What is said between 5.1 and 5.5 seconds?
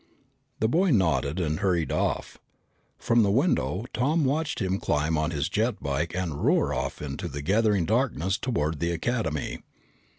on his